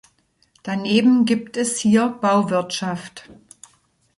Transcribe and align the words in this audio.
Daneben 0.63 1.25
gibt 1.25 1.57
es 1.57 1.77
hier 1.77 2.07
Bauwirtschaft. 2.07 3.29